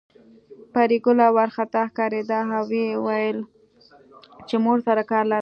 [0.73, 2.63] پري ګله وارخطا ښکارېده او
[3.05, 3.45] ويل يې
[4.47, 5.39] چې مور سره کار لرم